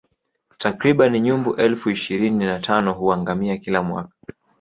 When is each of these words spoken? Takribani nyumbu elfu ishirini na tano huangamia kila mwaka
Takribani 0.57 1.19
nyumbu 1.19 1.55
elfu 1.55 1.89
ishirini 1.89 2.45
na 2.45 2.59
tano 2.59 2.93
huangamia 2.93 3.57
kila 3.57 3.83
mwaka 3.83 4.13